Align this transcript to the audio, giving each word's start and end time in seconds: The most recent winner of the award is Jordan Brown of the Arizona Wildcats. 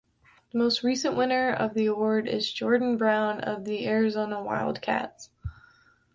The 0.51 0.57
most 0.57 0.81
recent 0.83 1.15
winner 1.15 1.53
of 1.53 1.75
the 1.75 1.85
award 1.85 2.27
is 2.27 2.51
Jordan 2.51 2.97
Brown 2.97 3.39
of 3.41 3.65
the 3.65 3.85
Arizona 3.85 4.41
Wildcats. 4.41 5.29